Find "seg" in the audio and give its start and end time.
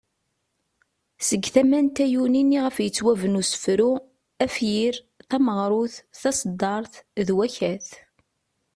1.27-1.43